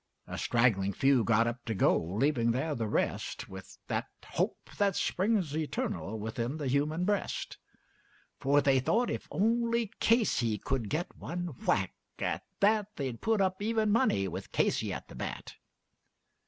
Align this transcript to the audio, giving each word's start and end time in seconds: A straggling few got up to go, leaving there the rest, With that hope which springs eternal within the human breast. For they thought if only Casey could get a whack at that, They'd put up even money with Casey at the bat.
A 0.25 0.39
straggling 0.39 0.93
few 0.93 1.23
got 1.23 1.45
up 1.45 1.63
to 1.65 1.75
go, 1.75 1.95
leaving 2.03 2.53
there 2.53 2.73
the 2.73 2.87
rest, 2.87 3.47
With 3.47 3.77
that 3.85 4.07
hope 4.25 4.67
which 4.79 4.95
springs 4.95 5.55
eternal 5.55 6.17
within 6.19 6.57
the 6.57 6.65
human 6.65 7.05
breast. 7.05 7.59
For 8.39 8.61
they 8.61 8.79
thought 8.79 9.11
if 9.11 9.27
only 9.29 9.91
Casey 9.99 10.57
could 10.57 10.89
get 10.89 11.11
a 11.21 11.35
whack 11.53 11.93
at 12.17 12.43
that, 12.61 12.95
They'd 12.95 13.21
put 13.21 13.41
up 13.41 13.61
even 13.61 13.91
money 13.91 14.27
with 14.27 14.51
Casey 14.51 14.91
at 14.91 15.07
the 15.07 15.13
bat. 15.13 15.57